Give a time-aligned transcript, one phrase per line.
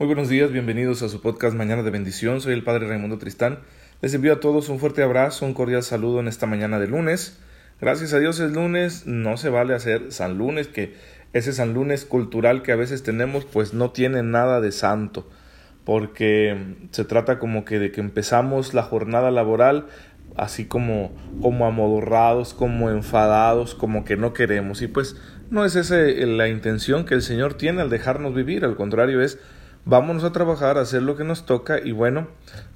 [0.00, 2.40] Muy buenos días, bienvenidos a su podcast Mañana de Bendición.
[2.40, 3.58] Soy el Padre Raimundo Tristán.
[4.00, 7.38] Les envío a todos un fuerte abrazo, un cordial saludo en esta mañana de lunes.
[7.82, 10.94] Gracias a Dios es lunes, no se vale hacer San Lunes, que
[11.34, 15.28] ese San Lunes cultural que a veces tenemos, pues no tiene nada de santo,
[15.84, 16.56] porque
[16.92, 19.84] se trata como que de que empezamos la jornada laboral
[20.34, 21.12] así como,
[21.42, 24.80] como amodorrados, como enfadados, como que no queremos.
[24.80, 25.16] Y pues
[25.50, 29.38] no es esa la intención que el Señor tiene al dejarnos vivir, al contrario es
[29.84, 32.28] vámonos a trabajar, a hacer lo que nos toca y bueno,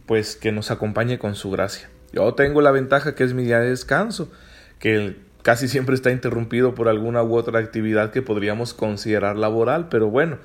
[0.06, 1.88] pues que nos acompañe con su gracia.
[2.12, 4.30] Yo tengo la ventaja que es mi día de descanso,
[4.78, 10.08] que casi siempre está interrumpido por alguna u otra actividad que podríamos considerar laboral, pero
[10.08, 10.38] bueno,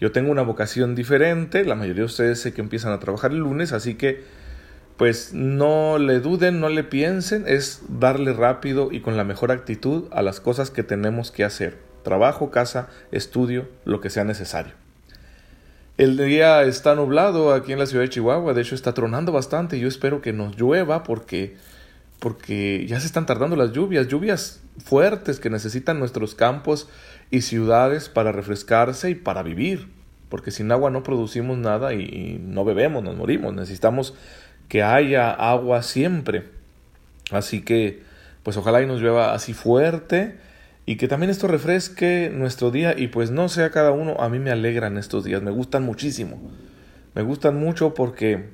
[0.00, 3.38] yo tengo una vocación diferente, la mayoría de ustedes sé que empiezan a trabajar el
[3.38, 4.24] lunes, así que
[4.96, 10.04] pues no le duden, no le piensen, es darle rápido y con la mejor actitud
[10.10, 11.78] a las cosas que tenemos que hacer.
[12.02, 14.74] Trabajo, casa, estudio, lo que sea necesario.
[16.00, 19.78] El día está nublado aquí en la ciudad de Chihuahua, de hecho está tronando bastante.
[19.78, 21.58] Yo espero que nos llueva porque,
[22.20, 26.88] porque ya se están tardando las lluvias, lluvias fuertes que necesitan nuestros campos
[27.30, 29.88] y ciudades para refrescarse y para vivir.
[30.30, 33.52] Porque sin agua no producimos nada y, no bebemos, nos morimos.
[33.52, 34.14] Necesitamos
[34.70, 36.48] que haya agua siempre.
[37.30, 38.02] Así que,
[38.42, 40.38] pues ojalá y nos llueva así fuerte
[40.86, 44.38] y que también esto refresque nuestro día y pues no sea cada uno, a mí
[44.38, 46.38] me alegran estos días, me gustan muchísimo.
[47.14, 48.50] Me gustan mucho porque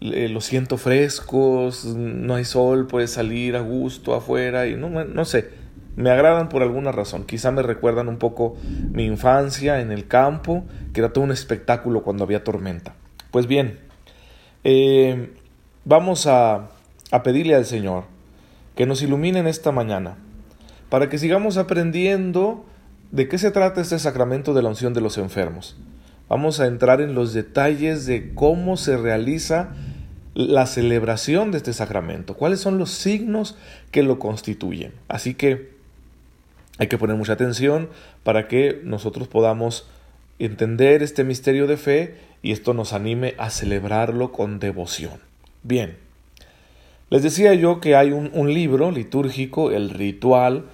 [0.00, 5.24] eh, los siento frescos, no hay sol, puedes salir a gusto afuera y no, no
[5.24, 5.50] sé,
[5.96, 7.24] me agradan por alguna razón.
[7.24, 8.56] Quizá me recuerdan un poco
[8.90, 12.94] mi infancia en el campo, que era todo un espectáculo cuando había tormenta.
[13.30, 13.78] Pues bien,
[14.64, 15.32] eh,
[15.84, 16.70] vamos a,
[17.10, 18.04] a pedirle al Señor
[18.74, 20.16] que nos ilumine esta mañana
[20.92, 22.66] para que sigamos aprendiendo
[23.12, 25.74] de qué se trata este sacramento de la unción de los enfermos.
[26.28, 29.70] Vamos a entrar en los detalles de cómo se realiza
[30.34, 33.56] la celebración de este sacramento, cuáles son los signos
[33.90, 34.92] que lo constituyen.
[35.08, 35.70] Así que
[36.76, 37.88] hay que poner mucha atención
[38.22, 39.88] para que nosotros podamos
[40.38, 45.20] entender este misterio de fe y esto nos anime a celebrarlo con devoción.
[45.62, 45.96] Bien,
[47.08, 50.64] les decía yo que hay un, libro litúrgico, el ritual,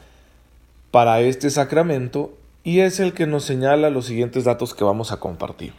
[0.91, 5.21] para este sacramento y es el que nos señala los siguientes datos que vamos a
[5.21, 5.72] compartir.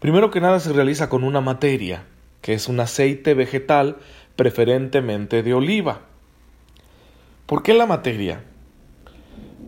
[0.00, 2.04] Primero que nada se realiza con una materia,
[2.40, 3.98] que es un aceite vegetal
[4.36, 6.00] preferentemente de oliva.
[7.46, 8.44] ¿Por qué la materia?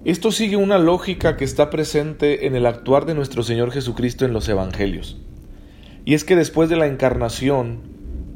[0.05, 4.33] Esto sigue una lógica que está presente en el actuar de nuestro Señor Jesucristo en
[4.33, 5.17] los Evangelios.
[6.05, 7.81] Y es que después de la encarnación,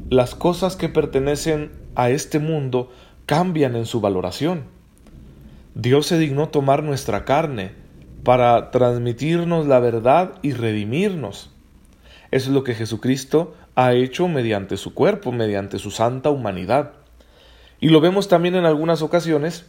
[0.09, 2.91] las cosas que pertenecen a este mundo
[3.25, 4.78] cambian en su valoración.
[5.81, 7.71] Dios se dignó tomar nuestra carne
[8.25, 11.51] para transmitirnos la verdad y redimirnos.
[12.31, 16.91] Eso es lo que Jesucristo ha hecho mediante su cuerpo, mediante su santa humanidad.
[17.79, 19.67] Y lo vemos también en algunas ocasiones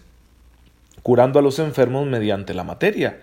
[1.05, 3.21] curando a los enfermos mediante la materia,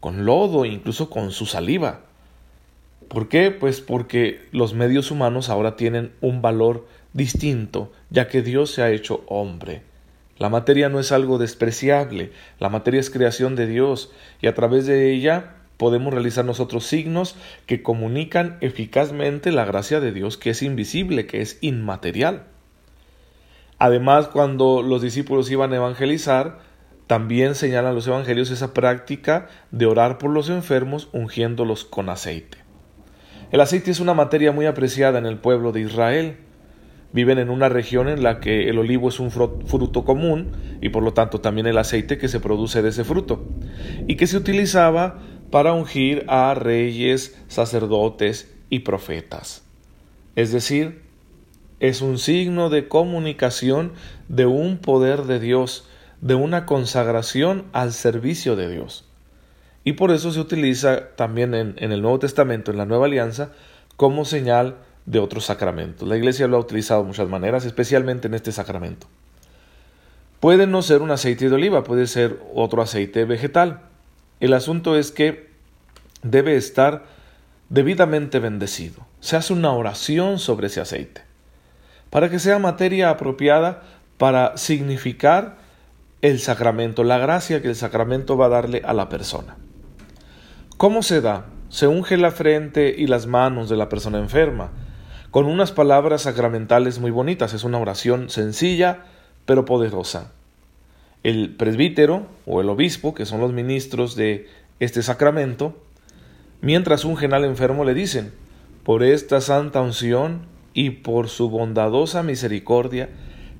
[0.00, 2.00] con lodo incluso con su saliva.
[3.08, 3.50] ¿Por qué?
[3.50, 8.90] Pues porque los medios humanos ahora tienen un valor distinto, ya que Dios se ha
[8.90, 9.91] hecho hombre.
[10.42, 14.10] La materia no es algo despreciable, la materia es creación de Dios
[14.40, 20.10] y a través de ella podemos realizar nosotros signos que comunican eficazmente la gracia de
[20.10, 22.46] Dios que es invisible, que es inmaterial.
[23.78, 26.58] Además, cuando los discípulos iban a evangelizar,
[27.06, 32.58] también señalan los evangelios esa práctica de orar por los enfermos ungiéndolos con aceite.
[33.52, 36.36] El aceite es una materia muy apreciada en el pueblo de Israel
[37.12, 41.02] viven en una región en la que el olivo es un fruto común y por
[41.02, 43.44] lo tanto también el aceite que se produce de ese fruto
[44.06, 45.18] y que se utilizaba
[45.50, 49.64] para ungir a reyes, sacerdotes y profetas.
[50.34, 51.02] Es decir,
[51.78, 53.92] es un signo de comunicación
[54.28, 55.86] de un poder de Dios,
[56.22, 59.04] de una consagración al servicio de Dios.
[59.84, 63.52] Y por eso se utiliza también en, en el Nuevo Testamento, en la Nueva Alianza,
[63.96, 64.76] como señal
[65.06, 66.08] de otros sacramentos.
[66.08, 69.06] La Iglesia lo ha utilizado de muchas maneras, especialmente en este sacramento.
[70.40, 73.80] Puede no ser un aceite de oliva, puede ser otro aceite vegetal.
[74.40, 75.50] El asunto es que
[76.22, 77.04] debe estar
[77.68, 79.06] debidamente bendecido.
[79.20, 81.22] Se hace una oración sobre ese aceite
[82.10, 83.84] para que sea materia apropiada
[84.18, 85.56] para significar
[86.20, 89.56] el sacramento, la gracia que el sacramento va a darle a la persona.
[90.76, 91.46] ¿Cómo se da?
[91.70, 94.72] Se unge la frente y las manos de la persona enferma
[95.32, 97.54] con unas palabras sacramentales muy bonitas.
[97.54, 99.06] Es una oración sencilla,
[99.46, 100.30] pero poderosa.
[101.24, 104.48] El presbítero o el obispo, que son los ministros de
[104.78, 105.74] este sacramento,
[106.62, 108.30] Mientras ungen al enfermo le dicen,
[108.84, 110.42] por esta santa unción
[110.74, 113.08] y por su bondadosa misericordia,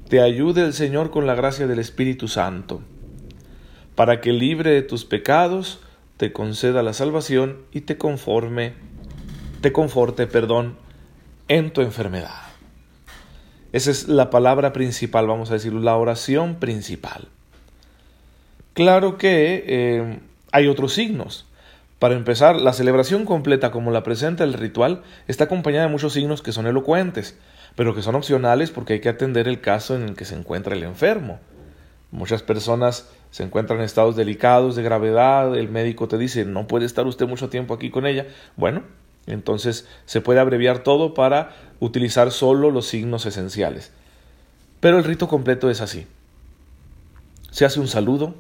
[0.09, 2.81] te ayude el Señor con la gracia del Espíritu Santo,
[3.97, 5.81] para que libre de tus pecados,
[6.17, 8.75] te conceda la salvación y te conforme,
[9.63, 10.77] te conforte, perdón,
[11.53, 12.41] en tu enfermedad.
[13.73, 17.29] Esa es la palabra principal, vamos a decir, la oración principal.
[18.73, 20.21] Claro que eh,
[20.51, 21.47] hay otros signos.
[21.99, 26.41] Para empezar, la celebración completa como la presenta el ritual está acompañada de muchos signos
[26.41, 27.37] que son elocuentes,
[27.77, 30.75] pero que son opcionales porque hay que atender el caso en el que se encuentra
[30.75, 31.39] el enfermo.
[32.13, 36.87] Muchas personas se encuentran en estados delicados, de gravedad, el médico te dice no puede
[36.87, 38.27] estar usted mucho tiempo aquí con ella.
[38.57, 38.85] Bueno,
[39.27, 43.93] entonces se puede abreviar todo para utilizar solo los signos esenciales.
[44.81, 46.07] Pero el rito completo es así.
[47.51, 48.35] Se hace un saludo,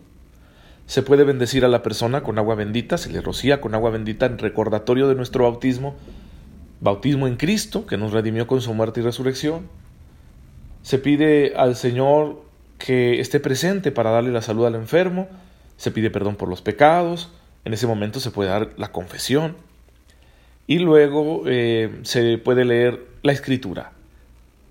[0.86, 4.26] se puede bendecir a la persona con agua bendita, se le rocía con agua bendita
[4.26, 5.94] en recordatorio de nuestro bautismo,
[6.80, 9.68] bautismo en Cristo, que nos redimió con su muerte y resurrección.
[10.82, 12.42] Se pide al Señor
[12.78, 15.28] que esté presente para darle la salud al enfermo,
[15.76, 17.30] se pide perdón por los pecados,
[17.64, 19.54] en ese momento se puede dar la confesión
[20.72, 23.92] y luego eh, se puede leer la escritura,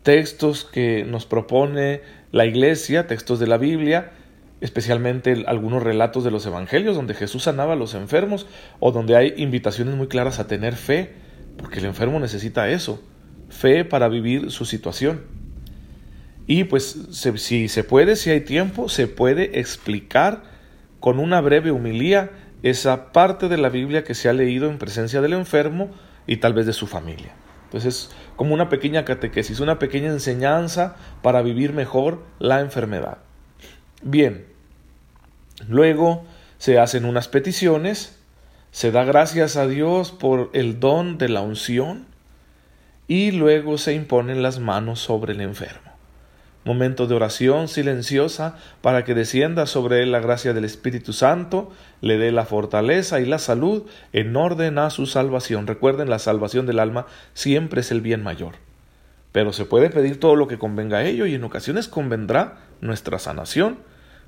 [0.02, 2.02] textos que nos propone
[2.32, 4.10] la iglesia, textos de la Biblia,
[4.62, 8.48] especialmente algunos relatos de los evangelios donde Jesús sanaba a los enfermos
[8.80, 11.12] o donde hay invitaciones muy claras a tener fe,
[11.56, 13.00] porque el enfermo necesita eso,
[13.50, 15.22] fe para vivir su situación.
[16.48, 20.42] Y pues si se puede, si hay tiempo, se puede explicar
[21.00, 22.32] con una breve humilía
[22.64, 25.90] esa parte de la Biblia que se ha leído en presencia del enfermo
[26.28, 27.34] y tal vez de su familia.
[27.66, 33.20] Entonces es como una pequeña catequesis, una pequeña enseñanza para vivir mejor la enfermedad.
[34.02, 34.46] Bien,
[35.68, 36.26] luego
[36.58, 38.20] se hacen unas peticiones,
[38.72, 42.06] se da gracias a Dios por el don de la unción
[43.08, 45.91] y luego se imponen las manos sobre el enfermo
[46.64, 51.72] momento de oración silenciosa para que descienda sobre él la gracia del Espíritu Santo,
[52.02, 55.68] le dé la fortaleza y la salud en orden a su salvación.
[55.68, 58.56] Recuerden, la salvación del alma siempre es el bien mayor.
[59.32, 63.18] Pero se puede pedir todo lo que convenga a ello y en ocasiones convendrá nuestra
[63.18, 63.78] sanación.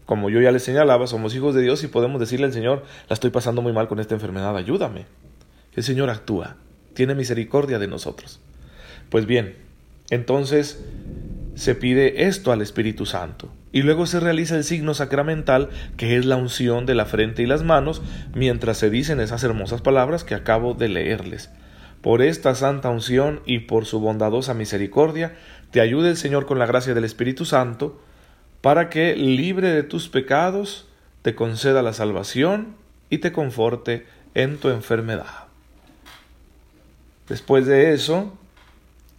[0.06, 3.13] Como yo ya les señalaba, somos hijos de Dios y podemos decirle al Señor, la
[3.13, 5.06] estoy pasando muy mal con esta enfermedad, ayúdame.
[5.75, 6.56] El Señor actúa,
[6.94, 8.39] tiene misericordia de nosotros.
[9.09, 9.57] Pues bien,
[10.09, 10.83] entonces
[11.55, 13.51] se pide esto al Espíritu Santo.
[13.71, 17.47] Y luego se realiza el signo sacramental, que es la unción de la frente y
[17.47, 18.01] las manos,
[18.33, 21.50] mientras se dicen esas hermosas palabras que acabo de leerles.
[22.01, 25.35] Por esta santa unción y por su bondadosa misericordia,
[25.71, 28.00] te ayude el Señor con la gracia del Espíritu Santo,
[28.61, 30.88] para que, libre de tus pecados,
[31.21, 32.75] te conceda la salvación
[33.09, 34.05] y te conforte
[34.35, 35.45] en tu enfermedad.
[37.27, 38.38] Después de eso,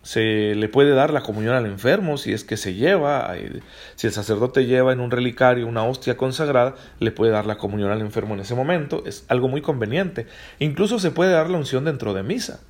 [0.04, 3.60] se le puede dar la comunión al enfermo si es que se lleva, eh,
[3.96, 7.90] si el sacerdote lleva en un relicario una hostia consagrada, le puede dar la comunión
[7.90, 10.26] al enfermo en ese momento, es algo muy conveniente.
[10.58, 12.60] Incluso se puede dar la unción dentro de misa.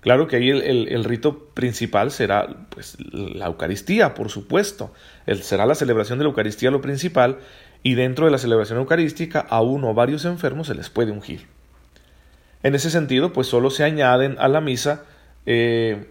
[0.00, 4.92] Claro que ahí el, rito principal será pues, la Eucaristía, por supuesto.
[5.26, 7.38] El, será la celebración de la Eucaristía lo principal
[7.84, 11.46] y dentro de la celebración eucarística a uno o varios enfermos se les puede ungir.
[12.64, 15.04] En ese sentido, pues solo se añaden a la misa
[15.46, 16.10] eh,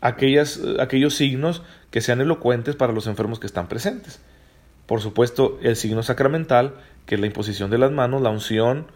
[0.00, 4.20] aquellas, aquellos signos que sean elocuentes para los enfermos que están presentes.
[4.86, 6.74] Por supuesto, el signo sacramental,
[7.06, 8.86] que es la imposición de las manos, la unción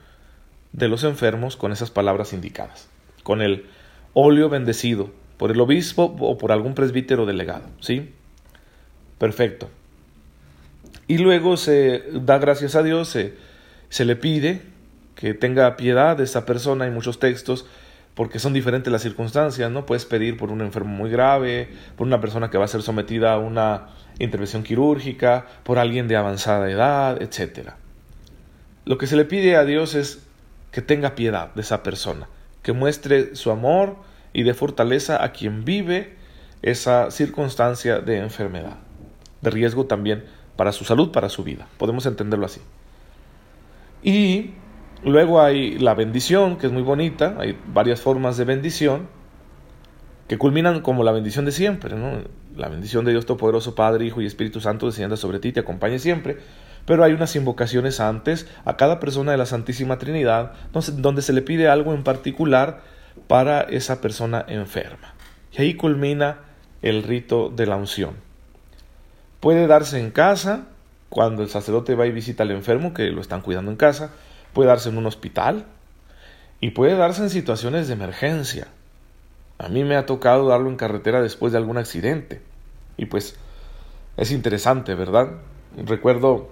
[0.72, 2.88] de los enfermos con esas palabras indicadas,
[3.22, 3.66] con el
[4.14, 8.12] óleo bendecido por el obispo o por algún presbítero delegado, ¿sí?
[9.18, 9.68] Perfecto.
[11.08, 13.34] Y luego se da gracias a Dios, se,
[13.88, 14.62] se le pide
[15.14, 16.84] que tenga piedad de esa persona.
[16.84, 17.66] Hay muchos textos
[18.14, 19.86] porque son diferentes las circunstancias, ¿no?
[19.86, 23.32] Puedes pedir por un enfermo muy grave, por una persona que va a ser sometida
[23.32, 23.88] a una
[24.18, 27.70] intervención quirúrgica, por alguien de avanzada edad, etc.
[28.84, 30.26] Lo que se le pide a Dios es
[30.70, 32.28] que tenga piedad de esa persona,
[32.62, 33.96] que muestre su amor
[34.32, 36.16] y de fortaleza a quien vive
[36.62, 38.76] esa circunstancia de enfermedad,
[39.40, 40.24] de riesgo también
[40.56, 41.66] para su salud, para su vida.
[41.78, 42.60] Podemos entenderlo así.
[44.02, 44.52] Y
[45.04, 49.08] Luego hay la bendición, que es muy bonita, hay varias formas de bendición
[50.28, 52.22] que culminan como la bendición de siempre, ¿no?
[52.56, 55.98] La bendición de Dios Todopoderoso, Padre, Hijo y Espíritu Santo descienda sobre ti te acompañe
[55.98, 56.38] siempre.
[56.86, 61.42] Pero hay unas invocaciones antes a cada persona de la Santísima Trinidad donde se le
[61.42, 62.80] pide algo en particular
[63.28, 65.14] para esa persona enferma.
[65.52, 66.38] Y ahí culmina
[66.82, 68.14] el rito de la unción.
[69.40, 70.66] Puede darse en casa,
[71.08, 74.12] cuando el sacerdote va y visita al enfermo, que lo están cuidando en casa,
[74.52, 75.66] puede darse en un hospital
[76.60, 78.68] y puede darse en situaciones de emergencia.
[79.58, 82.40] A mí me ha tocado darlo en carretera después de algún accidente.
[82.96, 83.36] Y pues
[84.16, 85.30] es interesante, ¿verdad?
[85.76, 86.50] Recuerdo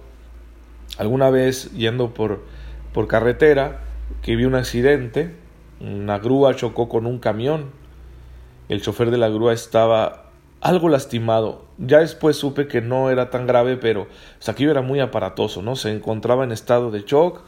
[0.97, 2.43] alguna vez yendo por,
[2.93, 3.81] por carretera
[4.21, 5.35] que vi un accidente,
[5.79, 7.71] una grúa chocó con un camión,
[8.69, 10.25] el chofer de la grúa estaba
[10.61, 11.65] algo lastimado.
[11.77, 15.75] Ya después supe que no era tan grave, pero pues, aquí era muy aparatoso, ¿no?
[15.75, 17.41] Se encontraba en estado de shock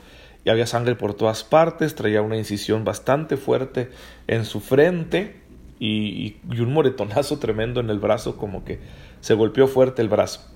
[0.46, 3.90] y había sangre por todas partes, traía una incisión bastante fuerte
[4.28, 5.38] en su frente
[5.80, 8.80] y, un moretonazo tremendo en el brazo, como que
[9.22, 10.50] se golpeó fuerte el brazo.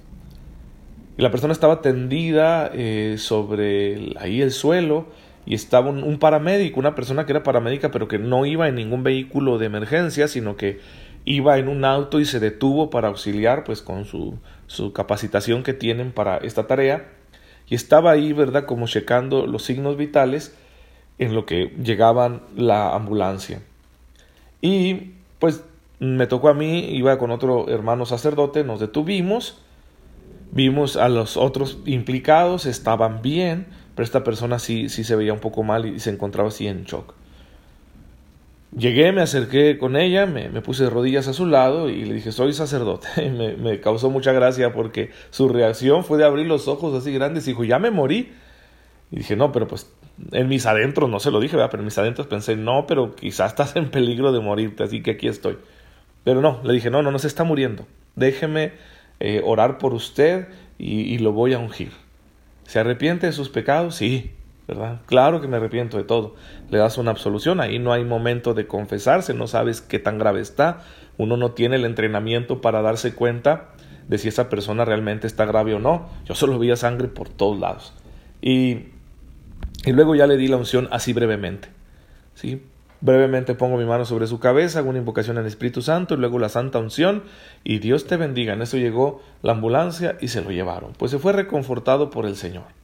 [1.18, 5.08] Y la persona estaba tendida eh, sobre ahí el suelo
[5.46, 9.04] y estaba un, paramédico, una persona que era paramédica pero que no iba en ningún
[9.04, 10.80] vehículo de emergencia, sino que
[11.26, 15.74] iba en un auto y se detuvo para auxiliar pues con su, su capacitación que
[15.74, 17.17] tienen para esta tarea
[17.70, 18.66] y estaba ahí, ¿verdad?
[18.66, 20.56] Como checando los signos vitales
[21.20, 23.62] en lo que llegaban la ambulancia.
[24.62, 25.64] Y pues
[26.00, 29.60] me tocó a mí, iba con otro hermano sacerdote, nos detuvimos,
[30.52, 35.40] vimos a los otros implicados, estaban bien, pero esta persona sí, sí se veía un
[35.40, 37.17] poco mal y se encontraba así en shock.
[38.76, 42.32] Llegué, me acerqué con ella, me, puse de rodillas a su lado y le dije,
[42.32, 43.08] soy sacerdote.
[43.18, 47.14] Y me, me, causó mucha gracia porque su reacción fue de abrir los ojos así
[47.14, 48.34] grandes y dijo, ya me morí.
[49.12, 49.90] Y dije, no, pero pues
[50.32, 51.72] en mis adentros, no se lo dije, ¿verdad?
[51.72, 55.12] pero en mis adentros pensé, no, pero quizás estás en peligro de morirte, así que
[55.12, 55.58] aquí estoy.
[56.24, 57.88] Pero no, le dije, no, no, no se está muriendo.
[58.16, 58.74] Déjeme
[59.20, 61.92] eh, orar por usted y, y lo voy a ungir.
[62.66, 63.96] ¿Se arrepiente de sus pecados?
[63.96, 64.32] Sí.
[64.68, 65.00] ¿Verdad?
[65.06, 66.36] Claro que me arrepiento de todo.
[66.70, 70.42] Le das una absolución, ahí no hay momento de confesarse, no sabes qué tan grave
[70.42, 70.80] está,
[71.18, 73.70] uno no tiene el entrenamiento para darse cuenta
[74.08, 76.08] de si esa persona realmente está grave o no.
[76.26, 77.94] Yo solo veía sangre por todos lados.
[78.42, 78.88] Y,
[79.86, 81.70] y luego ya le di la unción así brevemente.
[82.36, 82.62] ¿sí?
[83.00, 86.40] Brevemente pongo mi mano sobre su cabeza, hago una invocación al Espíritu Santo y luego
[86.40, 87.24] la santa unción
[87.64, 88.54] y Dios te bendiga.
[88.54, 90.94] En eso llegó la ambulancia y se lo llevaron.
[90.98, 92.77] Pues se fue reconfortado por el Señor.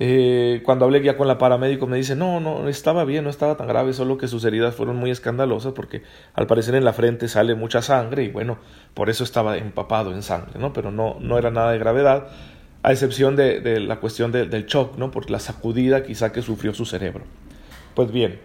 [0.00, 3.56] Eh, cuando hablé ya con la paramédico me dice, no, no, estaba bien, no estaba
[3.56, 6.02] tan grave, solo que sus heridas fueron muy escandalosas porque
[6.34, 8.58] al parecer en la frente sale mucha sangre y bueno,
[8.94, 10.72] por eso estaba empapado en sangre, ¿no?
[10.72, 12.26] Pero no, no era nada de gravedad,
[12.82, 15.10] a excepción de, la cuestión del shock, ¿no?
[15.10, 17.24] Por la sacudida quizá que sufrió su cerebro.
[17.94, 18.40] Pues bien,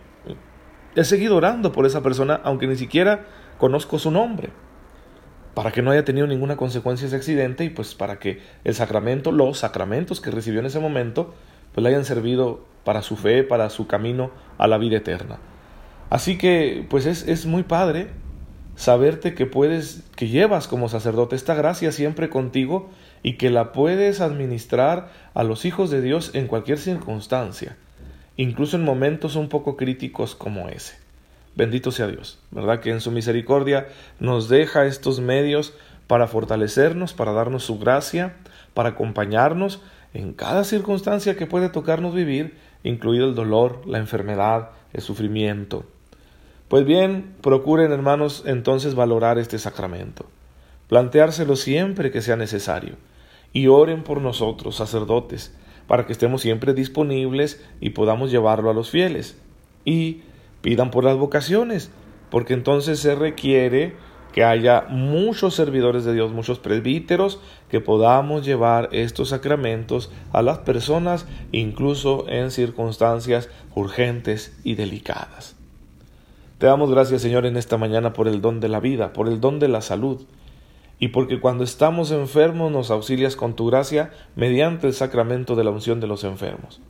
[0.96, 3.26] he seguido orando por esa persona, aunque ni siquiera
[3.58, 4.50] conozco su nombre
[5.60, 9.34] para que no haya tenido ninguna consecuencia ese accidente y pues para que el sacramento,
[9.34, 11.34] los sacramentos que recibió en ese momento,
[11.74, 15.38] pues le hayan servido para su fe, para su camino a la vida eterna.
[16.10, 18.08] Así que pues es, es muy padre
[18.78, 22.90] saberte que puedes, que llevas como sacerdote esta gracia siempre contigo
[23.22, 27.76] y que la puedes administrar a los hijos de Dios en cualquier circunstancia,
[28.38, 31.09] incluso en momentos un poco críticos como ese.
[31.56, 32.80] Bendito sea Dios, ¿verdad?
[32.80, 33.88] Que en su misericordia
[34.20, 35.74] nos deja estos medios
[36.08, 38.36] para fortalecernos, para darnos su gracia,
[38.74, 39.82] para acompañarnos
[40.14, 45.86] en cada circunstancia que puede tocarnos vivir, incluido el dolor, la enfermedad, el sufrimiento.
[46.68, 50.26] Pues bien, procuren hermanos entonces valorar este sacramento,
[50.88, 52.96] planteárselo siempre que sea necesario,
[53.54, 55.54] y oren por nosotros, sacerdotes,
[55.88, 59.38] para que estemos siempre disponibles y podamos llevarlo a los fieles.
[59.86, 60.22] Y
[60.62, 61.92] pidan por las vocaciones,
[62.30, 63.96] porque entonces se requiere
[64.32, 67.40] que haya muchos servidores de Dios, muchos presbíteros,
[67.70, 75.56] que podamos llevar estos sacramentos a las personas, incluso en circunstancias urgentes y delicadas.
[76.60, 79.40] Te damos gracias, Señor, en esta mañana por el don de la vida, por el
[79.40, 80.22] don de la salud,
[81.00, 85.72] y porque cuando estamos enfermos nos auxilias con tu gracia mediante el sacramento de la
[85.72, 86.82] unción de los enfermos.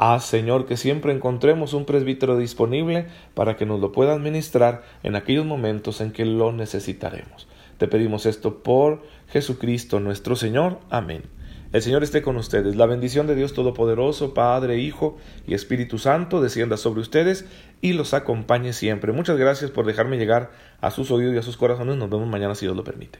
[0.00, 5.16] Haz, Señor, que siempre encontremos un presbítero disponible para que nos lo pueda administrar en
[5.16, 7.48] aquellos momentos en que lo necesitaremos.
[7.78, 10.78] Te pedimos esto por Jesucristo nuestro Señor.
[10.88, 11.24] Amén.
[11.72, 12.76] El Señor esté con ustedes.
[12.76, 15.16] La bendición de Dios Todopoderoso, Padre, Hijo
[15.48, 17.46] y Espíritu Santo, descienda sobre ustedes
[17.80, 19.12] y los acompañe siempre.
[19.12, 21.96] Muchas gracias por dejarme llegar a sus oídos y a sus corazones.
[21.96, 23.18] Nos vemos mañana si Dios lo permite.